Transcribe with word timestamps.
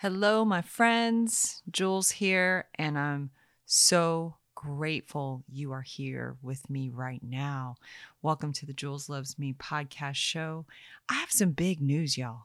Hello, 0.00 0.44
my 0.44 0.62
friends. 0.62 1.60
Jules 1.68 2.12
here, 2.12 2.68
and 2.76 2.96
I'm 2.96 3.30
so 3.66 4.36
grateful 4.54 5.42
you 5.50 5.72
are 5.72 5.82
here 5.82 6.36
with 6.40 6.70
me 6.70 6.88
right 6.88 7.20
now. 7.20 7.74
Welcome 8.22 8.52
to 8.52 8.64
the 8.64 8.72
Jules 8.72 9.08
Loves 9.08 9.40
Me 9.40 9.54
podcast 9.54 10.14
show. 10.14 10.66
I 11.08 11.14
have 11.14 11.32
some 11.32 11.50
big 11.50 11.80
news, 11.80 12.16
y'all. 12.16 12.44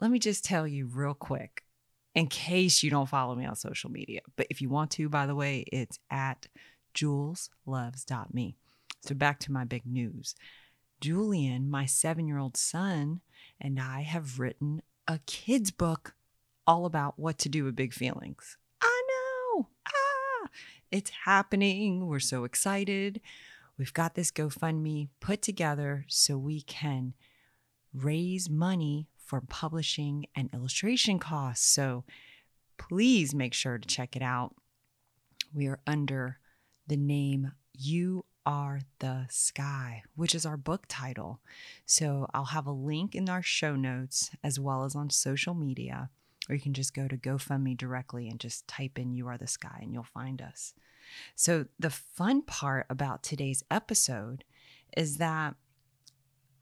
Let 0.00 0.10
me 0.10 0.18
just 0.18 0.46
tell 0.46 0.66
you 0.66 0.86
real 0.86 1.12
quick, 1.12 1.62
in 2.14 2.28
case 2.28 2.82
you 2.82 2.88
don't 2.88 3.06
follow 3.06 3.34
me 3.34 3.44
on 3.44 3.54
social 3.54 3.90
media. 3.90 4.22
But 4.36 4.46
if 4.48 4.62
you 4.62 4.70
want 4.70 4.92
to, 4.92 5.10
by 5.10 5.26
the 5.26 5.34
way, 5.34 5.66
it's 5.70 5.98
at 6.10 6.46
julesloves.me. 6.94 8.56
So 9.02 9.14
back 9.14 9.40
to 9.40 9.52
my 9.52 9.64
big 9.64 9.84
news. 9.84 10.34
Julian, 11.02 11.68
my 11.68 11.84
seven 11.84 12.26
year 12.26 12.38
old 12.38 12.56
son, 12.56 13.20
and 13.60 13.78
I 13.78 14.00
have 14.00 14.38
written 14.38 14.80
a 15.06 15.20
kid's 15.26 15.70
book 15.70 16.14
all 16.66 16.86
about 16.86 17.18
what 17.18 17.38
to 17.38 17.48
do 17.48 17.64
with 17.64 17.76
big 17.76 17.92
feelings. 17.92 18.56
I 18.80 19.02
know. 19.08 19.68
Ah, 19.88 20.48
it's 20.90 21.10
happening. 21.24 22.06
We're 22.06 22.20
so 22.20 22.44
excited. 22.44 23.20
We've 23.78 23.92
got 23.92 24.14
this 24.14 24.30
GoFundMe 24.30 25.08
put 25.20 25.42
together 25.42 26.04
so 26.08 26.38
we 26.38 26.60
can 26.60 27.14
raise 27.92 28.48
money 28.48 29.08
for 29.16 29.40
publishing 29.40 30.26
and 30.36 30.50
illustration 30.52 31.18
costs. 31.18 31.66
So 31.66 32.04
please 32.78 33.34
make 33.34 33.54
sure 33.54 33.78
to 33.78 33.88
check 33.88 34.14
it 34.14 34.22
out. 34.22 34.54
We 35.54 35.66
are 35.66 35.80
under 35.86 36.38
the 36.86 36.96
name 36.96 37.52
You 37.72 38.24
Are 38.44 38.80
the 38.98 39.26
Sky, 39.30 40.02
which 40.16 40.34
is 40.34 40.44
our 40.44 40.56
book 40.56 40.84
title. 40.88 41.40
So 41.86 42.26
I'll 42.34 42.46
have 42.46 42.66
a 42.66 42.72
link 42.72 43.14
in 43.14 43.28
our 43.28 43.42
show 43.42 43.76
notes 43.76 44.30
as 44.42 44.58
well 44.60 44.84
as 44.84 44.94
on 44.94 45.10
social 45.10 45.54
media, 45.54 46.10
or 46.48 46.54
you 46.54 46.60
can 46.60 46.74
just 46.74 46.94
go 46.94 47.08
to 47.08 47.16
GoFundMe 47.16 47.76
directly 47.76 48.28
and 48.28 48.40
just 48.40 48.66
type 48.66 48.98
in 48.98 49.12
You 49.12 49.28
Are 49.28 49.38
the 49.38 49.46
Sky 49.46 49.78
and 49.82 49.92
you'll 49.92 50.02
find 50.02 50.42
us. 50.42 50.74
So 51.34 51.66
the 51.78 51.90
fun 51.90 52.42
part 52.42 52.86
about 52.88 53.22
today's 53.22 53.62
episode 53.70 54.44
is 54.96 55.18
that 55.18 55.54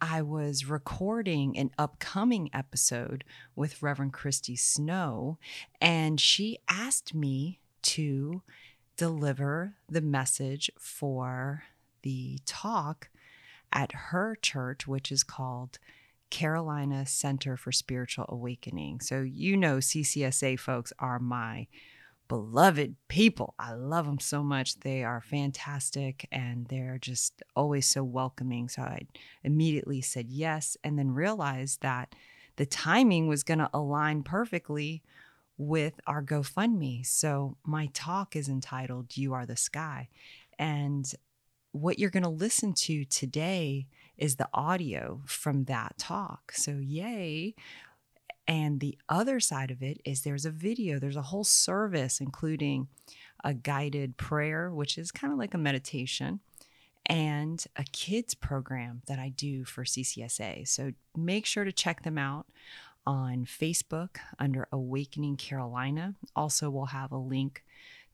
I 0.01 0.23
was 0.23 0.64
recording 0.64 1.58
an 1.58 1.70
upcoming 1.77 2.48
episode 2.55 3.23
with 3.55 3.83
Reverend 3.83 4.14
Christy 4.14 4.56
Snow, 4.56 5.39
and 5.78 6.19
she 6.19 6.58
asked 6.70 7.14
me 7.14 7.61
to 7.83 8.42
deliver 8.97 9.75
the 9.89 10.01
message 10.01 10.70
for 10.78 11.64
the 12.03 12.39
talk 12.47 13.11
at 13.73 13.92
her 13.92 14.39
church, 14.41 14.86
which 14.86 15.12
is 15.12 15.23
called 15.23 15.78
Carolina 16.31 17.06
Center 17.06 17.56
for 17.56 17.73
Spiritual 17.73 18.27
Awakening. 18.28 19.00
So, 19.00 19.23
you 19.23 19.56
know, 19.56 19.78
CCSA 19.78 20.59
folks 20.59 20.92
are 20.98 21.19
my 21.19 21.67
beloved 22.28 22.95
people. 23.09 23.55
I 23.59 23.73
love 23.73 24.06
them 24.06 24.20
so 24.20 24.45
much. 24.45 24.78
They 24.81 25.03
are 25.03 25.20
fantastic 25.20 26.28
and 26.31 26.67
they're 26.69 26.98
just 27.01 27.42
always 27.56 27.86
so 27.86 28.05
welcoming. 28.05 28.69
So 28.69 28.83
I 28.83 29.01
immediately 29.42 30.01
said 30.01 30.31
yes 30.31 30.77
and 30.84 30.97
then 30.97 31.11
realized 31.11 31.83
that 31.83 32.14
the 32.55 32.67
timing 32.67 33.27
was 33.27 33.42
going 33.42 33.58
to 33.58 33.70
align 33.75 34.23
perfectly 34.23 35.03
with 35.58 35.95
our 36.06 36.23
GoFundMe. 36.23 37.05
So 37.05 37.56
my 37.64 37.91
talk 37.92 38.36
is 38.36 38.48
entitled 38.48 39.17
You 39.17 39.34
Are 39.34 39.45
the 39.45 39.56
Sky. 39.56 40.08
And 40.58 41.12
what 41.73 41.98
you're 41.98 42.11
going 42.11 42.23
to 42.23 42.28
listen 42.28 42.75
to 42.75 43.05
today 43.05 43.89
is 44.21 44.37
the 44.37 44.49
audio 44.55 45.23
from 45.27 45.65
that 45.65 45.99
talk. 45.99 46.53
So, 46.53 46.73
yay. 46.73 47.55
And 48.47 48.81
the 48.81 48.99
other 49.09 49.41
side 49.41 49.71
of 49.71 49.83
it 49.83 50.01
is 50.05 50.23
there's 50.23 50.45
a 50.45 50.51
video, 50.51 50.99
there's 50.99 51.17
a 51.17 51.23
whole 51.23 51.45
service, 51.45 52.21
including 52.21 52.89
a 53.45 53.55
guided 53.55 54.17
prayer, 54.17 54.71
which 54.71 54.98
is 54.98 55.11
kind 55.11 55.33
of 55.33 55.39
like 55.39 55.55
a 55.55 55.59
meditation, 55.59 56.41
and 57.07 57.64
a 57.77 57.85
kids 57.85 58.35
program 58.35 59.03
that 59.07 59.19
I 59.19 59.30
do 59.30 59.64
for 59.64 59.85
CCSA. 59.85 60.69
So 60.69 60.92
make 61.17 61.47
sure 61.47 61.64
to 61.64 61.73
check 61.73 62.03
them 62.03 62.19
out 62.19 62.47
on 63.07 63.47
Facebook 63.47 64.19
under 64.39 64.69
Awakening 64.70 65.36
Carolina. 65.36 66.14
Also, 66.36 66.70
we'll 66.70 66.86
have 66.86 67.13
a 67.13 67.17
link 67.17 67.64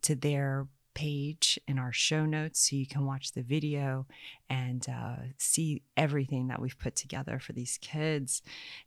to 0.02 0.14
their 0.14 0.68
page 0.96 1.60
in 1.68 1.78
our 1.78 1.92
show 1.92 2.24
notes 2.24 2.68
so 2.68 2.74
you 2.74 2.86
can 2.86 3.04
watch 3.04 3.32
the 3.32 3.42
video 3.42 4.06
and 4.48 4.88
uh, 4.88 5.16
see 5.36 5.82
everything 5.96 6.48
that 6.48 6.60
we've 6.60 6.78
put 6.78 6.96
together 6.96 7.38
for 7.38 7.52
these 7.52 7.78
kids 7.82 8.42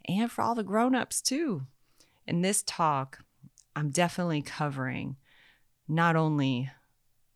and 0.08 0.32
for 0.32 0.42
all 0.42 0.56
the 0.56 0.64
grown-ups 0.64 1.22
too. 1.22 1.62
In 2.28 2.42
this 2.42 2.64
talk 2.64 3.20
i'm 3.76 3.92
definitely 3.92 4.42
covering 4.42 5.16
not 5.88 6.16
only 6.16 6.70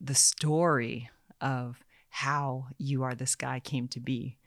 the 0.01 0.15
story 0.15 1.09
of 1.39 1.83
how 2.09 2.65
you 2.77 3.03
are 3.03 3.15
the 3.15 3.27
sky 3.27 3.59
came 3.59 3.87
to 3.87 3.99
be 3.99 4.37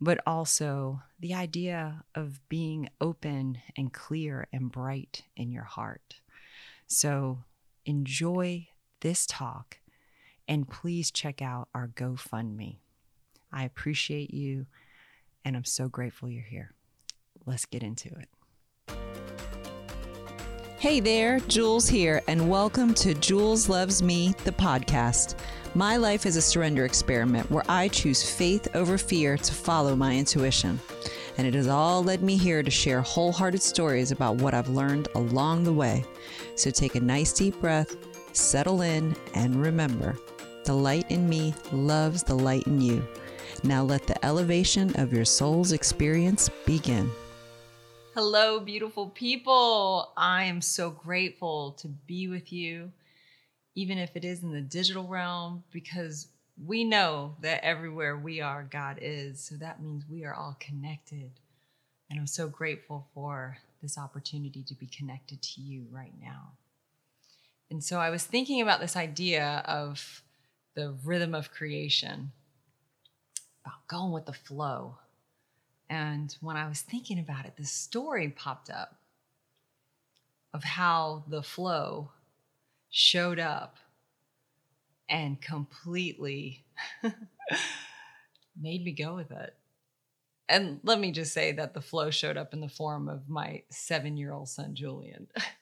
but 0.00 0.20
also 0.26 1.02
the 1.18 1.34
idea 1.34 2.04
of 2.14 2.40
being 2.48 2.88
open 3.00 3.58
and 3.76 3.92
clear 3.92 4.46
and 4.52 4.72
bright 4.72 5.24
in 5.36 5.52
your 5.52 5.64
heart. 5.64 6.20
So 6.86 7.44
enjoy 7.84 8.68
this 9.00 9.26
talk, 9.26 9.78
and 10.46 10.68
please 10.68 11.10
check 11.10 11.40
out 11.42 11.68
our 11.74 11.88
GoFundMe. 11.88 12.76
I 13.52 13.64
appreciate 13.64 14.32
you, 14.32 14.66
and 15.44 15.56
I'm 15.56 15.64
so 15.64 15.88
grateful 15.88 16.28
you're 16.28 16.42
here. 16.42 16.72
Let's 17.46 17.64
get 17.64 17.82
into 17.82 18.08
it. 18.08 18.28
Hey 20.78 21.00
there, 21.00 21.40
Jules 21.40 21.88
here, 21.88 22.22
and 22.26 22.48
welcome 22.48 22.94
to 22.94 23.14
Jules 23.14 23.68
Loves 23.68 24.02
Me, 24.02 24.34
the 24.44 24.52
podcast. 24.52 25.34
My 25.74 25.96
life 25.96 26.26
is 26.26 26.36
a 26.36 26.42
surrender 26.42 26.84
experiment 26.84 27.50
where 27.50 27.64
I 27.68 27.88
choose 27.88 28.28
faith 28.28 28.68
over 28.74 28.98
fear 28.98 29.36
to 29.36 29.52
follow 29.52 29.94
my 29.94 30.16
intuition. 30.16 30.80
And 31.38 31.46
it 31.46 31.54
has 31.54 31.68
all 31.68 32.02
led 32.02 32.22
me 32.22 32.36
here 32.36 32.62
to 32.62 32.70
share 32.70 33.02
wholehearted 33.02 33.62
stories 33.62 34.10
about 34.10 34.36
what 34.36 34.52
I've 34.52 34.68
learned 34.68 35.08
along 35.14 35.64
the 35.64 35.72
way. 35.72 36.04
So 36.56 36.70
take 36.70 36.96
a 36.96 37.00
nice 37.00 37.32
deep 37.32 37.60
breath 37.60 37.96
Settle 38.32 38.82
in 38.82 39.16
and 39.34 39.56
remember 39.56 40.16
the 40.64 40.74
light 40.74 41.10
in 41.10 41.28
me 41.28 41.54
loves 41.72 42.22
the 42.22 42.34
light 42.34 42.66
in 42.66 42.80
you. 42.80 43.06
Now 43.64 43.82
let 43.82 44.06
the 44.06 44.24
elevation 44.24 44.94
of 45.00 45.12
your 45.12 45.24
soul's 45.24 45.72
experience 45.72 46.48
begin. 46.64 47.10
Hello, 48.14 48.60
beautiful 48.60 49.08
people. 49.08 50.12
I 50.16 50.44
am 50.44 50.60
so 50.60 50.90
grateful 50.90 51.72
to 51.78 51.88
be 51.88 52.28
with 52.28 52.52
you, 52.52 52.92
even 53.74 53.98
if 53.98 54.16
it 54.16 54.24
is 54.24 54.42
in 54.42 54.52
the 54.52 54.60
digital 54.60 55.06
realm, 55.06 55.64
because 55.72 56.28
we 56.66 56.84
know 56.84 57.36
that 57.40 57.64
everywhere 57.64 58.16
we 58.16 58.40
are, 58.40 58.62
God 58.62 58.98
is. 59.00 59.40
So 59.40 59.56
that 59.56 59.82
means 59.82 60.04
we 60.10 60.24
are 60.24 60.34
all 60.34 60.56
connected. 60.60 61.30
And 62.10 62.18
I'm 62.18 62.26
so 62.26 62.48
grateful 62.48 63.06
for 63.14 63.58
this 63.82 63.96
opportunity 63.96 64.62
to 64.64 64.74
be 64.74 64.86
connected 64.86 65.40
to 65.42 65.60
you 65.60 65.86
right 65.90 66.12
now. 66.20 66.52
And 67.70 67.82
so 67.84 68.00
I 68.00 68.10
was 68.10 68.24
thinking 68.24 68.60
about 68.60 68.80
this 68.80 68.96
idea 68.96 69.62
of 69.66 70.22
the 70.74 70.94
rhythm 71.04 71.34
of 71.34 71.52
creation, 71.52 72.32
about 73.64 73.86
going 73.86 74.12
with 74.12 74.26
the 74.26 74.32
flow. 74.32 74.96
And 75.88 76.36
when 76.40 76.56
I 76.56 76.68
was 76.68 76.80
thinking 76.80 77.18
about 77.18 77.46
it, 77.46 77.54
this 77.56 77.70
story 77.70 78.28
popped 78.28 78.70
up 78.70 78.96
of 80.52 80.64
how 80.64 81.24
the 81.28 81.42
flow 81.42 82.10
showed 82.90 83.38
up 83.38 83.76
and 85.08 85.40
completely 85.40 86.64
made 88.60 88.84
me 88.84 88.92
go 88.92 89.14
with 89.14 89.30
it. 89.30 89.54
And 90.48 90.80
let 90.82 90.98
me 90.98 91.12
just 91.12 91.32
say 91.32 91.52
that 91.52 91.74
the 91.74 91.80
flow 91.80 92.10
showed 92.10 92.36
up 92.36 92.52
in 92.52 92.60
the 92.60 92.68
form 92.68 93.08
of 93.08 93.28
my 93.28 93.62
seven 93.70 94.16
year 94.16 94.32
old 94.32 94.48
son, 94.48 94.74
Julian. 94.74 95.28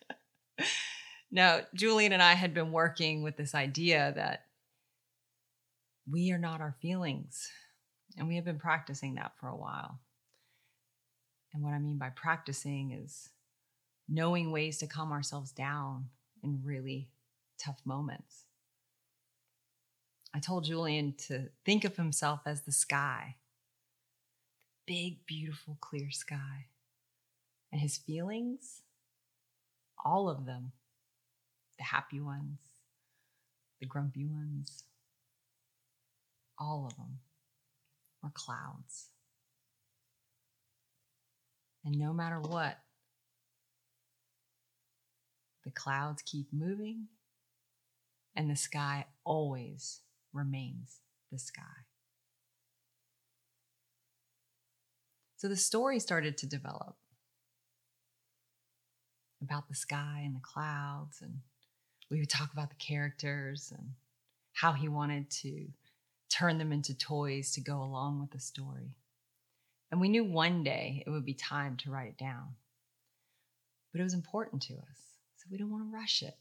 Now, 1.30 1.60
Julian 1.74 2.12
and 2.12 2.22
I 2.22 2.34
had 2.34 2.54
been 2.54 2.72
working 2.72 3.22
with 3.22 3.36
this 3.36 3.54
idea 3.54 4.12
that 4.16 4.46
we 6.10 6.32
are 6.32 6.38
not 6.38 6.60
our 6.60 6.74
feelings. 6.80 7.48
And 8.16 8.26
we 8.26 8.36
have 8.36 8.44
been 8.44 8.58
practicing 8.58 9.14
that 9.14 9.32
for 9.38 9.48
a 9.48 9.56
while. 9.56 10.00
And 11.54 11.62
what 11.62 11.72
I 11.72 11.78
mean 11.78 11.98
by 11.98 12.10
practicing 12.10 12.92
is 12.92 13.30
knowing 14.08 14.50
ways 14.50 14.78
to 14.78 14.86
calm 14.86 15.12
ourselves 15.12 15.52
down 15.52 16.08
in 16.42 16.62
really 16.64 17.08
tough 17.58 17.80
moments. 17.84 18.44
I 20.34 20.40
told 20.40 20.64
Julian 20.64 21.14
to 21.28 21.48
think 21.64 21.84
of 21.84 21.96
himself 21.96 22.40
as 22.44 22.62
the 22.62 22.72
sky, 22.72 23.36
the 24.86 24.94
big, 24.94 25.26
beautiful, 25.26 25.78
clear 25.80 26.10
sky. 26.10 26.66
And 27.70 27.80
his 27.80 27.98
feelings, 27.98 28.82
all 30.04 30.28
of 30.28 30.46
them, 30.46 30.72
the 31.78 31.84
happy 31.84 32.20
ones, 32.20 32.58
the 33.80 33.86
grumpy 33.86 34.24
ones, 34.26 34.84
all 36.58 36.86
of 36.86 36.96
them 36.96 37.20
were 38.22 38.30
clouds. 38.34 39.10
And 41.84 41.96
no 41.96 42.12
matter 42.12 42.40
what, 42.40 42.78
the 45.64 45.70
clouds 45.70 46.22
keep 46.22 46.52
moving, 46.52 47.06
and 48.34 48.50
the 48.50 48.56
sky 48.56 49.06
always 49.24 50.00
remains 50.32 51.00
the 51.30 51.38
sky. 51.38 51.62
So 55.36 55.48
the 55.48 55.56
story 55.56 56.00
started 56.00 56.36
to 56.38 56.46
develop 56.46 56.96
about 59.40 59.68
the 59.68 59.74
sky 59.74 60.22
and 60.24 60.34
the 60.34 60.40
clouds, 60.40 61.20
and 61.22 61.42
we 62.10 62.20
would 62.20 62.30
talk 62.30 62.52
about 62.52 62.70
the 62.70 62.76
characters 62.76 63.72
and 63.76 63.90
how 64.52 64.72
he 64.72 64.88
wanted 64.88 65.30
to 65.30 65.68
turn 66.30 66.58
them 66.58 66.72
into 66.72 66.96
toys 66.96 67.52
to 67.52 67.60
go 67.60 67.82
along 67.82 68.20
with 68.20 68.30
the 68.30 68.40
story. 68.40 68.96
And 69.90 70.00
we 70.00 70.08
knew 70.08 70.24
one 70.24 70.62
day 70.62 71.02
it 71.06 71.10
would 71.10 71.24
be 71.24 71.34
time 71.34 71.76
to 71.78 71.90
write 71.90 72.08
it 72.08 72.18
down. 72.18 72.54
But 73.92 74.00
it 74.00 74.04
was 74.04 74.14
important 74.14 74.62
to 74.62 74.74
us, 74.74 75.00
so 75.36 75.46
we 75.50 75.56
didn't 75.56 75.72
want 75.72 75.90
to 75.90 75.96
rush 75.96 76.22
it. 76.22 76.36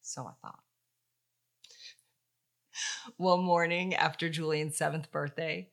So 0.00 0.22
I 0.22 0.32
thought. 0.40 0.60
One 3.16 3.42
morning 3.42 3.94
after 3.94 4.28
Julian's 4.28 4.76
seventh 4.76 5.10
birthday, 5.10 5.70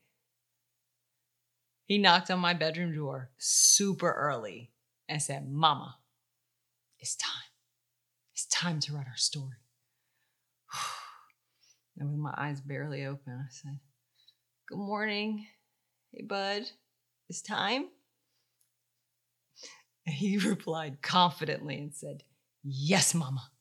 he 1.85 1.97
knocked 1.97 2.31
on 2.31 2.39
my 2.39 2.53
bedroom 2.53 2.93
door 2.93 3.31
super 3.37 4.11
early 4.11 4.71
and 5.07 5.21
said, 5.21 5.49
Mama, 5.49 5.97
it's 6.99 7.15
time. 7.15 7.48
It's 8.39 8.45
time 8.45 8.79
to 8.79 8.93
write 8.93 9.07
our 9.07 9.17
story. 9.17 9.57
And 11.97 12.09
with 12.09 12.19
my 12.19 12.33
eyes 12.37 12.61
barely 12.61 13.05
open, 13.05 13.33
I 13.33 13.49
said, 13.49 13.77
Good 14.69 14.77
morning. 14.77 15.45
Hey, 16.13 16.23
bud, 16.23 16.63
it's 17.27 17.41
time. 17.41 17.89
And 20.05 20.15
he 20.15 20.37
replied 20.47 21.01
confidently 21.01 21.79
and 21.79 21.93
said, 21.93 22.23
Yes, 22.63 23.13
Mama, 23.13 23.51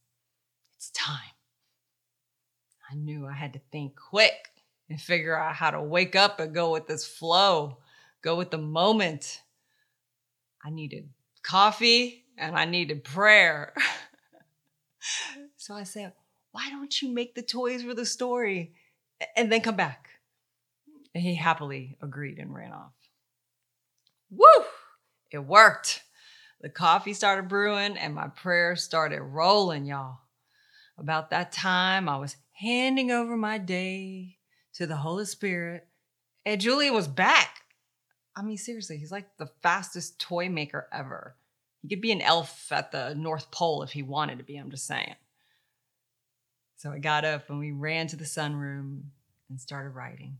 it's 0.77 0.91
time. 0.91 1.35
I 2.89 2.95
knew 2.95 3.27
I 3.27 3.33
had 3.33 3.55
to 3.55 3.61
think 3.73 3.97
quick 3.97 4.53
and 4.89 5.01
figure 5.01 5.37
out 5.37 5.57
how 5.57 5.73
to 5.73 5.83
wake 5.83 6.15
up 6.15 6.39
and 6.39 6.55
go 6.55 6.71
with 6.71 6.87
this 6.87 7.05
flow, 7.05 7.79
go 8.23 8.37
with 8.37 8.53
the 8.53 8.59
moment. 8.59 9.43
I 10.65 10.71
needed 10.71 11.09
coffee 11.43 12.27
and 12.37 12.57
I 12.57 12.65
needed 12.67 13.03
prayer. 13.03 13.75
so 15.57 15.75
I 15.75 15.85
said, 15.85 16.13
why 16.53 16.71
don't 16.71 17.03
you 17.03 17.13
make 17.13 17.35
the 17.35 17.43
toys 17.43 17.83
for 17.83 17.95
the 17.95 18.07
story 18.07 18.73
and 19.37 19.51
then 19.53 19.61
come 19.61 19.77
back? 19.77 20.09
And 21.15 21.23
he 21.23 21.35
happily 21.35 21.97
agreed 22.01 22.39
and 22.39 22.55
ran 22.55 22.73
off. 22.73 22.93
Woo! 24.31 24.65
It 25.31 25.39
worked. 25.39 26.03
The 26.61 26.69
coffee 26.69 27.15
started 27.15 27.49
brewing 27.49 27.97
and 27.97 28.15
my 28.15 28.29
prayers 28.29 28.83
started 28.83 29.23
rolling, 29.23 29.85
y'all. 29.87 30.19
About 30.99 31.31
that 31.31 31.53
time, 31.53 32.09
I 32.09 32.17
was 32.19 32.37
handing 32.53 33.13
over 33.13 33.37
my 33.37 33.59
day 33.59 34.39
to 34.75 34.87
the 34.87 34.97
Holy 34.97 35.25
Spirit, 35.25 35.87
and 36.45 36.61
Julian 36.61 36.95
was 36.95 37.07
back. 37.07 37.61
I 38.35 38.43
mean, 38.43 38.57
seriously, 38.57 38.99
he's 38.99 39.13
like 39.13 39.29
the 39.39 39.51
fastest 39.63 40.21
toy 40.21 40.49
maker 40.49 40.89
ever. 40.93 41.37
He 41.83 41.89
could 41.89 42.01
be 42.01 42.13
an 42.13 42.23
elf 42.23 42.73
at 42.73 42.93
the 42.93 43.15
North 43.15 43.51
Pole 43.51 43.83
if 43.83 43.93
he 43.93 44.03
wanted 44.03 44.39
to 44.39 44.45
be, 44.45 44.57
I'm 44.57 44.71
just 44.71 44.87
saying. 44.87 45.15
So 46.77 46.93
I 46.93 46.99
got 46.99 47.25
up 47.25 47.51
and 47.51 47.59
we 47.59 47.73
ran 47.73 48.07
to 48.09 48.17
the 48.17 48.25
sunroom 48.25 49.03
and 49.49 49.61
started 49.61 49.91
writing. 49.91 50.39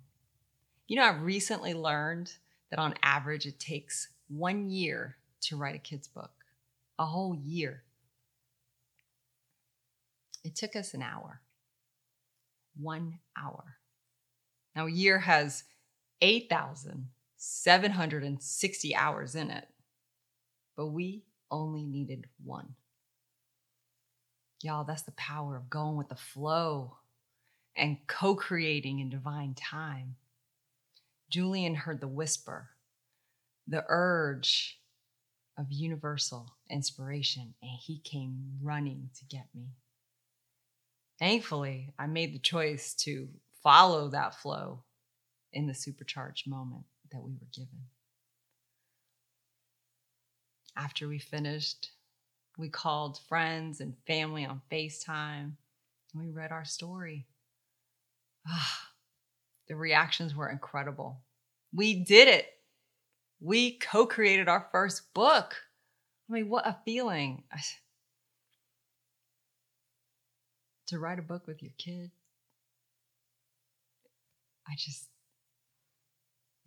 You 0.87 0.97
know, 0.97 1.05
I 1.05 1.11
recently 1.11 1.75
learned 1.75 2.33
that 2.71 2.79
on 2.79 2.95
average 3.03 3.45
it 3.47 3.59
takes 3.59 4.09
one 4.29 4.71
year 4.71 5.17
to 5.43 5.57
write 5.57 5.75
a 5.75 5.79
kid's 5.79 6.09
book, 6.09 6.31
a 6.99 7.07
whole 7.07 7.35
year. 7.35 7.83
It 10.45 10.55
took 10.55 10.77
us 10.77 10.95
an 10.95 11.03
hour. 11.03 11.41
One 12.77 13.19
hour. 13.37 13.79
Now, 14.77 14.87
a 14.87 14.91
year 14.91 15.19
has 15.19 15.65
8,760 16.21 18.95
hours 18.95 19.35
in 19.35 19.51
it, 19.51 19.67
but 20.77 20.87
we 20.87 21.25
only 21.51 21.85
needed 21.85 22.27
one. 22.45 22.75
Y'all, 24.63 24.85
that's 24.85 25.03
the 25.03 25.13
power 25.13 25.57
of 25.57 25.71
going 25.71 25.97
with 25.97 26.09
the 26.09 26.17
flow 26.17 26.97
and 27.77 27.99
co 28.07 28.35
creating 28.35 28.99
in 28.99 29.09
divine 29.09 29.55
time. 29.55 30.17
Julian 31.31 31.75
heard 31.75 32.01
the 32.01 32.09
whisper, 32.09 32.71
the 33.67 33.85
urge 33.89 34.81
of 35.57 35.67
universal 35.71 36.55
inspiration, 36.71 37.55
and 37.63 37.79
he 37.79 37.99
came 37.99 38.59
running 38.63 39.11
to 39.19 39.25
get 39.25 39.47
me. 39.55 39.69
Thankfully, 41.19 41.93
I 41.99 42.07
made 42.07 42.33
the 42.35 42.39
choice 42.39 42.95
to 43.01 43.29
follow 43.63 44.09
that 44.09 44.35
flow 44.35 44.85
in 45.53 45.67
the 45.67 45.75
supercharged 45.75 46.47
moment 46.47 46.85
that 47.13 47.23
we 47.23 47.33
were 47.33 47.49
given. 47.53 47.87
After 50.79 51.09
we 51.09 51.19
finished, 51.19 51.91
we 52.57 52.69
called 52.69 53.19
friends 53.29 53.81
and 53.81 53.97
family 54.07 54.47
on 54.47 54.63
FaceTime. 54.71 55.53
And 56.15 56.25
we 56.25 56.31
read 56.31 56.53
our 56.53 56.65
story. 56.65 57.27
Ah, 58.47 58.91
the 59.67 59.75
reactions 59.75 60.37
were 60.37 60.49
incredible. 60.49 61.21
We 61.75 61.95
did 61.95 62.29
it. 62.29 62.47
We 63.41 63.73
co 63.73 64.07
created 64.07 64.49
our 64.49 64.69
first 64.71 65.13
book. 65.15 65.57
I 66.31 66.33
mean, 66.33 66.49
what 66.49 66.67
a 66.67 66.77
feeling 66.85 67.43
to 70.87 70.99
write 70.99 71.19
a 71.19 71.23
book 71.23 71.47
with 71.47 71.61
your 71.61 71.73
kid. 71.77 72.13
I 74.67 74.75
just, 74.77 75.09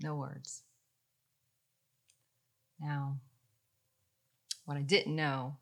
no 0.01 0.15
words. 0.15 0.63
Now, 2.79 3.17
what 4.71 4.77
I 4.77 4.83
didn't 4.83 5.17
know 5.17 5.57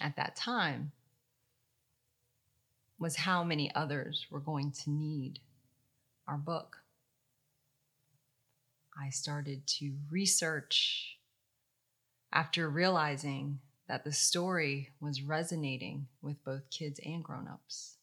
at 0.00 0.16
that 0.16 0.34
time 0.34 0.92
was 2.98 3.16
how 3.16 3.44
many 3.44 3.70
others 3.74 4.24
were 4.30 4.40
going 4.40 4.72
to 4.72 4.90
need 4.90 5.40
our 6.26 6.38
book. 6.38 6.78
I 8.98 9.10
started 9.10 9.66
to 9.66 9.92
research 10.10 11.18
after 12.32 12.70
realizing 12.70 13.58
that 13.88 14.04
the 14.04 14.12
story 14.12 14.88
was 15.02 15.20
resonating 15.20 16.06
with 16.22 16.42
both 16.42 16.70
kids 16.70 16.98
and 17.04 17.22
grown-ups. 17.22 17.98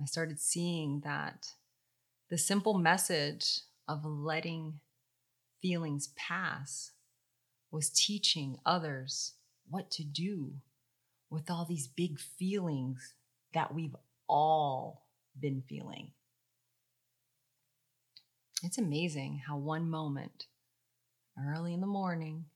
I 0.00 0.06
started 0.06 0.40
seeing 0.40 1.00
that 1.00 1.48
the 2.30 2.38
simple 2.38 2.78
message 2.78 3.60
of 3.86 4.06
letting 4.06 4.80
feelings 5.60 6.14
pass 6.16 6.92
was 7.76 7.90
teaching 7.90 8.56
others 8.64 9.34
what 9.68 9.90
to 9.90 10.02
do 10.02 10.54
with 11.28 11.50
all 11.50 11.66
these 11.66 11.86
big 11.86 12.18
feelings 12.18 13.12
that 13.52 13.74
we've 13.74 13.94
all 14.26 15.04
been 15.38 15.62
feeling. 15.68 16.10
It's 18.62 18.78
amazing 18.78 19.42
how 19.46 19.58
one 19.58 19.90
moment, 19.90 20.46
early 21.38 21.74
in 21.74 21.82
the 21.82 21.86
morning, 21.86 22.46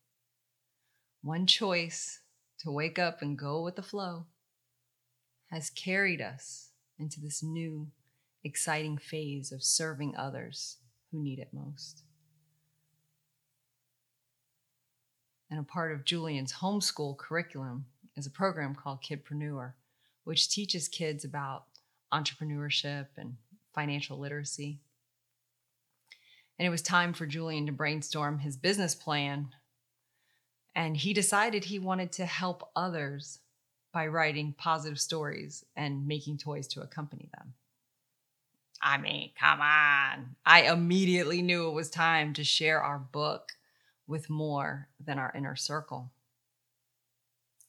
one 1.21 1.47
choice 1.47 2.21
to 2.61 2.71
wake 2.71 2.99
up 2.99 3.21
and 3.21 3.39
go 3.39 3.63
with 3.63 3.77
the 3.77 3.83
flow 3.83 4.25
has 5.51 5.69
carried 5.69 6.23
us 6.23 6.71
into 6.99 7.21
this 7.21 7.43
new, 7.43 7.89
exciting 8.43 8.97
phase 8.97 9.53
of 9.53 9.63
serving 9.63 10.17
others 10.17 10.79
who 11.13 11.23
need 11.23 11.39
it 11.39 11.53
most. 11.53 12.05
And 15.51 15.59
a 15.59 15.65
part 15.65 15.93
of 15.93 16.05
Julian's 16.05 16.53
homeschool 16.53 17.19
curriculum 17.19 17.87
is 18.17 18.27
a 18.27 18.31
program 18.31 18.75
called 18.75 19.03
Kidpreneur, 19.03 19.73
which 20.25 20.49
teaches 20.49 20.89
kids 20.89 21.25
about 21.25 21.65
entrepreneurship 22.13 23.07
and 23.17 23.35
financial 23.75 24.19
literacy. 24.19 24.81
And 26.59 26.67
it 26.67 26.71
was 26.71 26.83
time 26.83 27.13
for 27.13 27.27
Julian 27.27 27.67
to 27.67 27.73
brainstorm 27.73 28.41
his 28.41 28.57
business 28.57 28.95
plan. 28.95 29.49
And 30.75 30.97
he 30.97 31.13
decided 31.13 31.65
he 31.65 31.79
wanted 31.79 32.13
to 32.13 32.27
help 32.27 32.69
others 32.77 33.41
by 33.93 34.07
writing 34.07 34.55
positive 34.57 35.01
stories 35.01 35.65
and 35.75 36.07
making 36.07 36.39
toys 36.39 36.69
to 36.69 36.83
accompany 36.83 37.29
them. 37.37 37.55
I 38.83 38.99
mean, 38.99 39.31
come 39.39 39.61
on. 39.61 40.37
I 40.47 40.63
immediately 40.63 41.43
knew 41.43 41.69
it 41.69 41.75
was 41.75 41.91
time 41.91 42.35
to 42.35 42.45
share 42.45 42.81
our 42.83 42.99
book 42.99 43.53
with 44.11 44.29
more 44.29 44.89
than 44.99 45.21
our 45.21 45.33
inner 45.37 45.55
circle. 45.55 46.11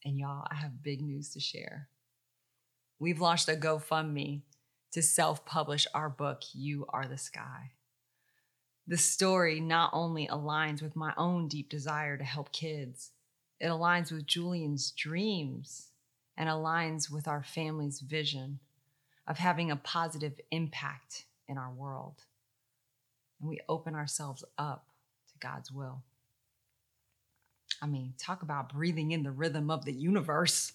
And 0.03 0.17
y'all, 0.17 0.47
I 0.49 0.55
have 0.55 0.81
big 0.81 0.99
news 0.99 1.29
to 1.33 1.39
share. 1.39 1.87
We've 2.97 3.21
launched 3.21 3.47
a 3.47 3.51
GoFundMe 3.51 4.41
to 4.91 5.03
self 5.03 5.45
publish 5.45 5.85
our 5.93 6.09
book, 6.09 6.41
You 6.53 6.87
Are 6.89 7.05
the 7.05 7.19
Sky. 7.19 7.73
The 8.87 8.97
story 8.97 9.59
not 9.59 9.91
only 9.93 10.27
aligns 10.27 10.81
with 10.81 10.95
my 10.95 11.13
own 11.15 11.47
deep 11.47 11.69
desire 11.69 12.17
to 12.17 12.23
help 12.23 12.51
kids, 12.51 13.11
It 13.59 13.67
aligns 13.67 14.11
with 14.11 14.25
Julian's 14.25 14.89
dreams 14.89 15.91
and 16.35 16.49
aligns 16.49 17.11
with 17.11 17.27
our 17.27 17.43
family's 17.43 17.99
vision 17.99 18.59
of 19.27 19.37
having 19.37 19.69
a 19.69 19.75
positive 19.75 20.39
impact 20.49 21.25
in 21.47 21.59
our 21.59 21.71
world. 21.71 22.25
And 23.39 23.47
we 23.47 23.59
open 23.69 23.93
ourselves 23.93 24.43
up 24.57 24.87
to 25.27 25.37
God's 25.39 25.71
will. 25.71 26.01
I 27.81 27.87
mean, 27.87 28.13
talk 28.17 28.43
about 28.43 28.73
breathing 28.73 29.11
in 29.11 29.23
the 29.23 29.31
rhythm 29.31 29.71
of 29.71 29.85
the 29.85 29.93
universe, 29.93 30.73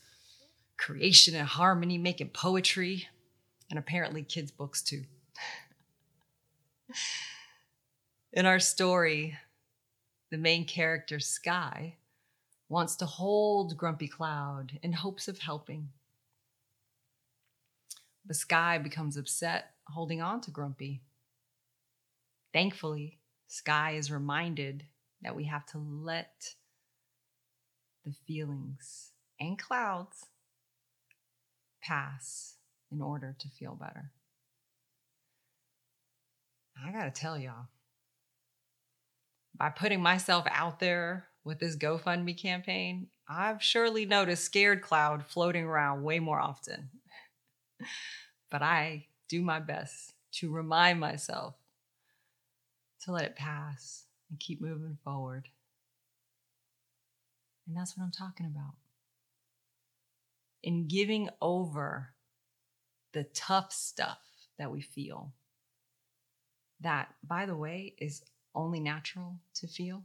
creation 0.77 1.37
and 1.37 1.47
harmony, 1.47 1.99
making 1.99 2.31
poetry, 2.31 3.07
and 3.71 3.79
apparently 3.79 4.23
kids' 4.23 4.51
books 4.51 4.83
too. 4.83 5.05
in 8.33 8.45
our 8.45 8.59
story, 8.59 9.39
the 10.31 10.39
main 10.39 10.65
character, 10.67 11.21
Sky, 11.21 11.95
wants 12.69 12.97
to 12.97 13.07
hold 13.07 13.77
Grumpy 13.77 14.09
Cloud 14.09 14.79
in 14.83 14.93
hopes 14.93 15.29
of 15.29 15.39
helping. 15.39 15.91
But 18.27 18.37
Sky 18.37 18.79
becomes 18.79 19.17
upset 19.17 19.71
holding 19.87 20.21
on 20.21 20.41
to 20.43 20.51
Grumpy. 20.51 21.03
Thankfully, 22.53 23.21
Sky 23.47 23.93
is 23.93 24.11
reminded 24.11 24.85
that 25.23 25.37
we 25.37 25.45
have 25.45 25.65
to 25.67 25.79
let 25.79 26.55
the 28.07 28.13
feelings 28.27 29.11
and 29.41 29.59
clouds 29.59 30.27
pass 31.83 32.55
in 32.93 33.03
order 33.03 33.35
to 33.39 33.49
feel 33.49 33.75
better. 33.75 34.13
I 36.85 36.93
gotta 36.93 37.11
tell 37.11 37.37
y'all, 37.37 37.67
by 39.57 39.71
putting 39.71 40.01
myself 40.01 40.47
out 40.51 40.79
there 40.79 41.27
with 41.45 41.59
this 41.59 41.77
GoFundMe 41.77 42.41
campaign, 42.41 43.09
I've 43.29 43.63
surely 43.63 44.07
noticed 44.07 44.45
Scared 44.45 44.83
Cloud 44.83 45.27
floating 45.27 45.65
around 45.65 46.05
way 46.05 46.21
more 46.21 46.39
often. 46.39 46.91
but 48.51 48.63
I 48.63 49.07
do 49.29 49.43
my 49.43 49.59
best 49.59 50.13
to 50.35 50.53
remind 50.53 51.01
myself 51.01 51.55
to 53.03 53.13
let 53.13 53.25
it 53.25 53.37
pass 53.37 54.05
and 54.31 54.39
keep 54.39 54.61
moving 54.61 54.99
forward. 55.03 55.49
And 57.67 57.77
that's 57.77 57.97
what 57.97 58.05
I'm 58.05 58.13
talking 58.13 58.47
about. 58.47 58.75
In 60.63 60.87
giving 60.87 61.29
over 61.41 62.15
the 63.13 63.25
tough 63.25 63.73
stuff 63.73 64.19
that 64.59 64.71
we 64.71 64.81
feel, 64.81 65.33
that, 66.81 67.15
by 67.27 67.47
the 67.47 67.57
way, 67.57 67.95
is 67.99 68.23
only 68.55 68.81
natural 68.81 69.41
to 69.55 69.67
feel, 69.67 70.03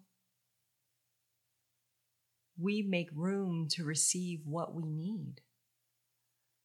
we 2.60 2.82
make 2.82 3.10
room 3.16 3.68
to 3.70 3.84
receive 3.84 4.42
what 4.46 4.74
we 4.74 4.84
need, 4.86 5.42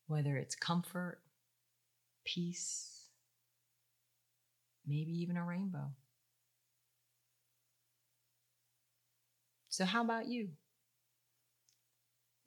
whether 0.07 0.37
it's 0.37 0.55
comfort, 0.55 1.21
peace, 2.25 3.09
maybe 4.87 5.13
even 5.13 5.37
a 5.37 5.45
rainbow. 5.45 5.91
So, 9.69 9.85
how 9.85 10.03
about 10.03 10.27
you? 10.27 10.51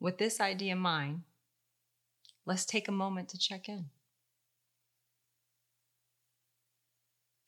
With 0.00 0.16
this 0.16 0.40
idea 0.40 0.72
in 0.72 0.78
mind, 0.78 1.22
let's 2.46 2.64
take 2.64 2.88
a 2.88 2.92
moment 2.92 3.28
to 3.28 3.38
check 3.38 3.68
in. 3.68 3.90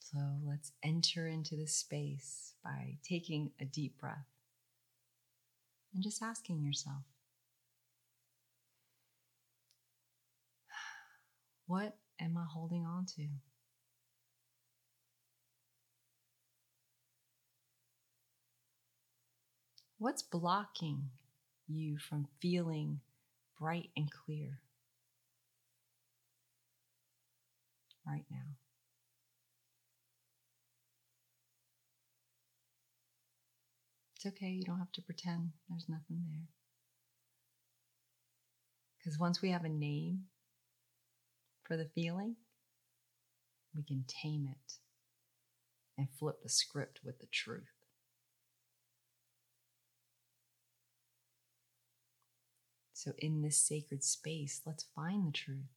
So 0.00 0.18
let's 0.46 0.72
enter 0.82 1.26
into 1.26 1.56
this 1.56 1.74
space 1.74 2.52
by 2.62 2.98
taking 3.02 3.52
a 3.58 3.64
deep 3.64 3.98
breath 3.98 4.26
and 5.94 6.02
just 6.02 6.22
asking 6.22 6.62
yourself, 6.62 7.04
what 11.66 11.96
am 12.20 12.36
I 12.36 12.44
holding 12.46 12.84
on 12.84 13.06
to? 13.16 13.28
What's 19.96 20.22
blocking 20.22 21.08
you 21.66 21.98
from 21.98 22.26
feeling 22.40 23.00
bright 23.58 23.90
and 23.96 24.10
clear 24.10 24.60
right 28.06 28.24
now? 28.30 28.56
It's 34.16 34.26
okay, 34.26 34.46
you 34.50 34.62
don't 34.62 34.78
have 34.78 34.92
to 34.92 35.02
pretend 35.02 35.50
there's 35.68 35.88
nothing 35.88 36.22
there. 36.30 36.46
Because 38.98 39.18
once 39.18 39.42
we 39.42 39.50
have 39.50 39.64
a 39.64 39.68
name 39.68 40.26
for 41.64 41.76
the 41.76 41.88
feeling, 41.92 42.36
we 43.74 43.82
can 43.82 44.04
tame 44.06 44.48
it 44.48 44.74
and 45.98 46.08
flip 46.18 46.42
the 46.42 46.48
script 46.48 47.00
with 47.04 47.18
the 47.18 47.26
truth. 47.26 47.71
So, 53.04 53.10
in 53.18 53.42
this 53.42 53.56
sacred 53.56 54.04
space, 54.04 54.60
let's 54.64 54.84
find 54.94 55.26
the 55.26 55.32
truth. 55.32 55.74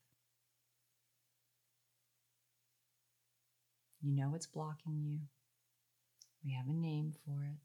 You 4.04 4.16
know 4.16 4.30
what's 4.30 4.46
blocking 4.46 5.02
you. 5.04 5.20
We 6.46 6.54
have 6.54 6.68
a 6.68 6.72
name 6.72 7.16
for 7.26 7.44
it. 7.44 7.58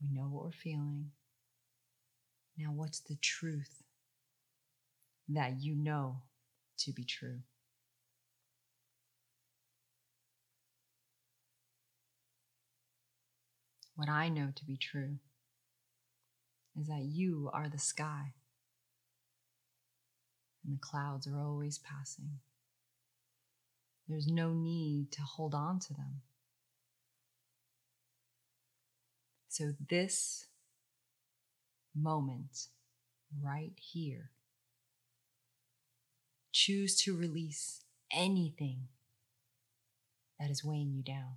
We 0.00 0.18
know 0.18 0.28
what 0.28 0.44
we're 0.46 0.50
feeling. 0.50 1.10
Now, 2.56 2.72
what's 2.72 3.00
the 3.00 3.16
truth 3.16 3.82
that 5.28 5.60
you 5.60 5.74
know 5.74 6.22
to 6.78 6.90
be 6.90 7.04
true? 7.04 7.40
What 13.94 14.08
I 14.08 14.30
know 14.30 14.52
to 14.54 14.64
be 14.64 14.78
true 14.78 15.18
is 16.78 16.86
that 16.86 17.02
you 17.02 17.50
are 17.52 17.68
the 17.68 17.78
sky, 17.78 18.32
and 20.64 20.74
the 20.74 20.80
clouds 20.80 21.26
are 21.26 21.38
always 21.38 21.78
passing. 21.78 22.40
There's 24.08 24.26
no 24.26 24.52
need 24.52 25.12
to 25.12 25.22
hold 25.22 25.54
on 25.54 25.78
to 25.80 25.94
them. 25.94 26.22
So, 29.48 29.74
this 29.88 30.46
moment 31.94 32.68
right 33.42 33.72
here, 33.76 34.30
choose 36.52 36.96
to 37.02 37.16
release 37.16 37.80
anything 38.12 38.88
that 40.38 40.50
is 40.50 40.64
weighing 40.64 40.92
you 40.92 41.02
down. 41.02 41.36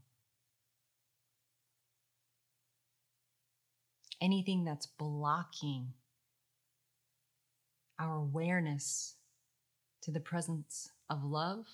Anything 4.23 4.63
that's 4.63 4.85
blocking 4.85 5.89
our 7.99 8.15
awareness 8.15 9.15
to 10.01 10.11
the 10.11 10.21
presence 10.21 10.91
of 11.09 11.25
love, 11.25 11.65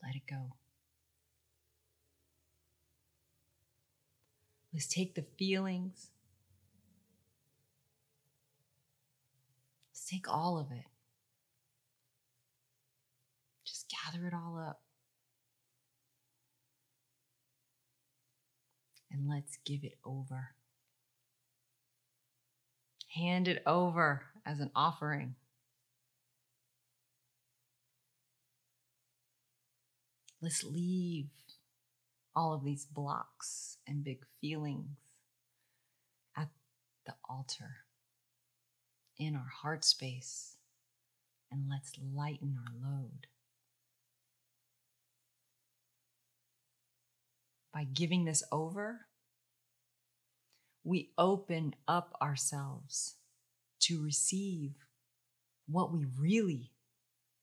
let 0.00 0.14
it 0.14 0.22
go. 0.30 0.52
Let's 4.72 4.86
take 4.86 5.16
the 5.16 5.24
feelings. 5.36 6.10
Let's 9.90 10.08
take 10.08 10.32
all 10.32 10.56
of 10.56 10.70
it. 10.70 10.84
Just 13.64 13.90
gather 13.90 14.24
it 14.28 14.34
all 14.34 14.56
up. 14.56 14.82
And 19.10 19.28
let's 19.28 19.58
give 19.64 19.82
it 19.82 19.98
over. 20.04 20.50
Hand 23.14 23.48
it 23.48 23.62
over 23.66 24.22
as 24.46 24.60
an 24.60 24.70
offering. 24.74 25.34
Let's 30.40 30.62
leave 30.62 31.26
all 32.36 32.54
of 32.54 32.62
these 32.62 32.84
blocks 32.84 33.78
and 33.86 34.04
big 34.04 34.24
feelings 34.40 34.98
at 36.36 36.48
the 37.06 37.14
altar 37.28 37.78
in 39.18 39.34
our 39.34 39.50
heart 39.62 39.84
space 39.84 40.56
and 41.50 41.68
let's 41.68 41.92
lighten 42.14 42.56
our 42.56 42.90
load. 42.90 43.26
By 47.72 47.84
giving 47.84 48.24
this 48.24 48.42
over, 48.52 49.07
we 50.84 51.10
open 51.18 51.74
up 51.86 52.16
ourselves 52.22 53.16
to 53.80 54.02
receive 54.02 54.72
what 55.66 55.92
we 55.92 56.06
really 56.18 56.72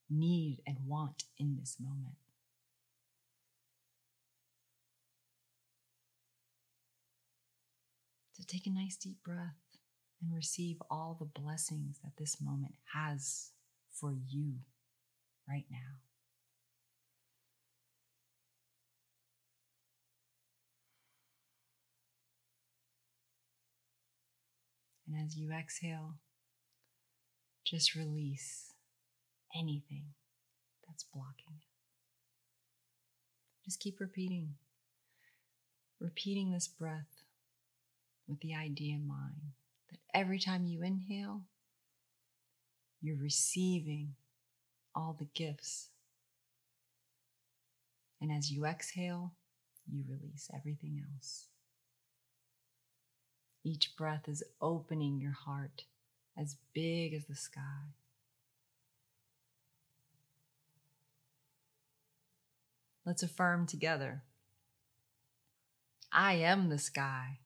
need 0.09 0.61
and 0.65 0.77
want 0.85 1.23
in 1.37 1.57
this 1.59 1.77
moment. 1.79 2.15
to 8.35 8.45
take 8.45 8.67
a 8.67 8.69
nice 8.69 8.97
deep 8.97 9.23
breath 9.23 9.55
and 10.21 10.35
receive 10.35 10.77
all 10.89 11.15
the 11.19 11.39
blessings 11.41 11.99
that 12.03 12.17
this 12.17 12.41
moment 12.41 12.75
has 12.93 13.51
for 13.91 14.13
you 14.13 14.55
right 15.47 15.65
now. 15.71 16.04
And 25.15 25.25
as 25.25 25.37
you 25.37 25.51
exhale, 25.51 26.15
just 27.63 27.95
release 27.95 28.73
anything 29.55 30.07
that's 30.85 31.03
blocking 31.03 31.55
it. 31.55 31.63
Just 33.63 33.79
keep 33.79 34.01
repeating, 34.01 34.55
repeating 36.01 36.51
this 36.51 36.67
breath 36.67 37.23
with 38.27 38.41
the 38.41 38.55
idea 38.55 38.95
in 38.95 39.07
mind 39.07 39.53
that 39.89 39.99
every 40.13 40.39
time 40.39 40.65
you 40.65 40.83
inhale, 40.83 41.43
you're 43.01 43.15
receiving 43.15 44.15
all 44.93 45.15
the 45.17 45.29
gifts. 45.33 45.89
And 48.21 48.31
as 48.31 48.51
you 48.51 48.65
exhale, 48.65 49.33
you 49.89 50.03
release 50.09 50.49
everything 50.53 51.01
else. 51.13 51.47
Each 53.67 53.95
breath 53.97 54.29
is 54.29 54.43
opening 54.61 55.19
your 55.19 55.31
heart 55.31 55.85
as 56.37 56.57
big 56.71 57.15
as 57.15 57.25
the 57.25 57.35
sky. 57.35 57.95
Let's 63.03 63.23
affirm 63.23 63.65
together 63.65 64.21
I 66.11 66.33
am 66.33 66.69
the 66.69 66.77
sky. 66.77 67.39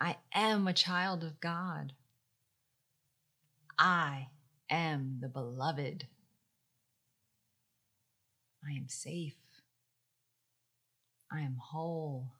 I 0.00 0.16
am 0.34 0.66
a 0.66 0.72
child 0.72 1.22
of 1.22 1.38
God. 1.40 1.92
I 3.78 4.28
am 4.70 5.18
the 5.20 5.28
beloved. 5.28 6.06
I 8.66 8.72
am 8.72 8.88
safe. 8.88 9.36
I 11.30 11.40
am 11.42 11.58
whole. 11.60 12.39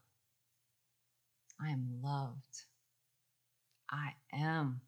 I 1.63 1.71
am 1.71 2.01
loved. 2.03 2.65
I 3.91 4.15
am, 4.33 4.81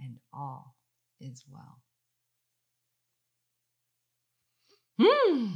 and 0.00 0.16
all 0.32 0.74
is 1.20 1.44
well. 1.50 1.78
Hmm, 5.00 5.52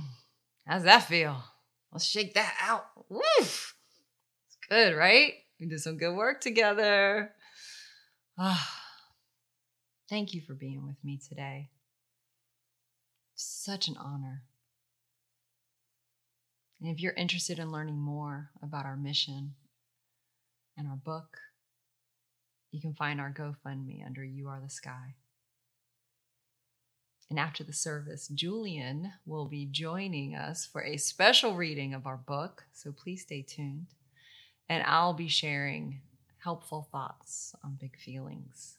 how's 0.67 0.85
that 0.85 1.05
feel? 1.05 1.43
Let's 1.91 2.05
shake 2.05 2.35
that 2.35 2.55
out. 2.61 2.85
Woof. 3.09 3.75
It's 4.47 4.57
good, 4.69 4.95
right? 4.95 5.33
We 5.59 5.67
did 5.67 5.81
some 5.81 5.97
good 5.97 6.15
work 6.15 6.41
together. 6.41 7.33
Ah, 8.39 8.81
thank 10.09 10.35
you 10.35 10.41
for 10.41 10.55
being 10.55 10.87
with 10.87 10.97
me 11.03 11.19
today. 11.29 11.71
Such 13.35 13.89
an 13.89 13.97
honor. 13.97 14.43
And 16.81 16.91
if 16.91 17.01
you're 17.01 17.13
interested 17.13 17.59
in 17.59 17.73
learning 17.73 17.99
more 17.99 18.51
about 18.63 18.85
our 18.85 18.97
mission 18.97 19.55
and 20.77 20.87
our 20.89 20.97
book, 20.97 21.39
you 22.71 22.81
can 22.81 22.95
find 22.95 23.21
our 23.21 23.33
GoFundMe 23.33 24.05
under 24.05 24.25
You 24.25 24.49
Are 24.49 24.61
the 24.61 24.71
Sky. 24.71 25.15
And 27.31 27.39
after 27.39 27.65
the 27.65 27.73
service, 27.73 28.29
Julian 28.29 29.13
will 29.25 29.47
be 29.47 29.67
joining 29.67 30.35
us 30.35 30.67
for 30.67 30.83
a 30.85 30.99
special 30.99 31.55
reading 31.55 31.95
of 31.95 32.07
our 32.07 32.19
book, 32.19 32.65
so 32.73 32.93
please 32.93 33.23
stay 33.23 33.43
tuned. 33.43 33.87
And 34.69 34.83
I'll 34.87 35.15
be 35.15 35.29
sharing 35.29 36.01
helpful 36.39 36.89
thoughts 36.93 37.55
on 37.65 37.79
big 37.81 37.99
feelings. 37.99 38.77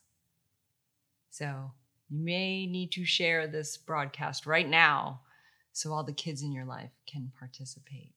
So 1.29 1.71
you 2.09 2.19
may 2.19 2.67
need 2.67 2.91
to 2.91 3.05
share 3.05 3.47
this 3.47 3.77
broadcast 3.77 4.45
right 4.45 4.69
now 4.69 5.21
so 5.71 5.91
all 5.91 6.03
the 6.03 6.13
kids 6.13 6.43
in 6.43 6.51
your 6.51 6.65
life 6.65 6.91
can 7.07 7.31
participate 7.39 8.13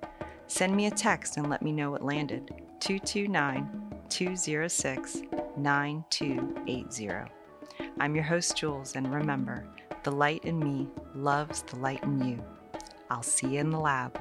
Send 0.47 0.75
me 0.75 0.87
a 0.87 0.91
text 0.91 1.37
and 1.37 1.51
let 1.51 1.63
me 1.63 1.73
know 1.73 1.95
it 1.95 2.03
landed 2.03 2.49
229 2.81 3.69
206 4.09 5.23
9280. 5.59 7.31
I'm 8.01 8.15
your 8.15 8.25
host, 8.25 8.57
Jules, 8.57 8.95
and 8.97 9.13
remember, 9.13 9.67
the 10.05 10.13
light 10.13 10.45
in 10.45 10.59
me 10.59 10.89
loves 11.15 11.63
the 11.63 11.77
light 11.77 12.03
in 12.05 12.25
you. 12.25 12.45
I'll 13.11 13.23
see 13.23 13.55
you 13.55 13.61
in 13.61 13.71
the 13.71 13.81
lab. 13.81 14.19